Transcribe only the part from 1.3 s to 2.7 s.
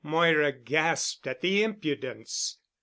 the impudence.